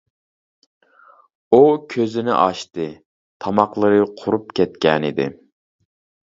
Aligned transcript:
ئۇ 1.57 1.59
كۆزىنى 1.95 2.33
ئاچتى، 2.37 2.87
تاماقلىرى 3.45 4.01
قۇرۇپ 4.23 4.57
كەتكەنىدى. 4.61 5.29